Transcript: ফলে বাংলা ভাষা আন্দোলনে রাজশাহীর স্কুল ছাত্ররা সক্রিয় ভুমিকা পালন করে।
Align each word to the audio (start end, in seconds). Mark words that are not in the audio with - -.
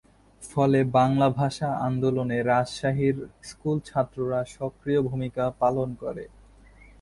ফলে 0.41 0.79
বাংলা 0.97 1.27
ভাষা 1.39 1.69
আন্দোলনে 1.87 2.37
রাজশাহীর 2.43 3.17
স্কুল 3.43 3.77
ছাত্ররা 3.85 4.39
সক্রিয় 4.55 5.01
ভুমিকা 5.01 5.45
পালন 5.61 5.89
করে। 6.01 6.25